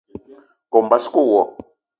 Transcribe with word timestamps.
Kome 0.71 0.89
basko 0.91 1.21
wo. 1.31 1.41